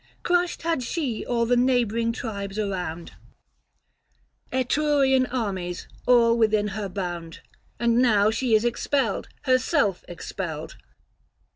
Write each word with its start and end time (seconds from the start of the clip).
Crushed 0.23 0.63
had 0.63 0.81
she 0.81 1.23
all 1.23 1.45
the 1.45 1.55
neighbouring 1.55 2.11
tribes 2.11 2.57
around, 2.57 3.11
Etrurian 4.51 5.27
armies, 5.27 5.87
all 6.07 6.35
within 6.35 6.69
her 6.69 6.89
bound. 6.89 7.41
And 7.79 7.99
now 7.99 8.31
she 8.31 8.55
is 8.55 8.65
expelled, 8.65 9.29
herself 9.43 10.03
expelled. 10.07 10.75